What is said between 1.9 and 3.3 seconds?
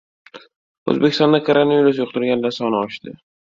yuqtirganlar soni oshdi